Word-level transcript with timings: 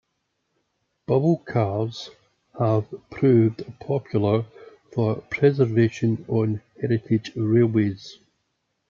"Bubble 1.05 1.37
Cars" 1.47 2.09
have 2.57 2.87
proved 3.11 3.63
popular 3.79 4.47
for 4.95 5.21
preservation 5.29 6.25
on 6.27 6.59
heritage 6.81 7.31
railways. 7.35 8.17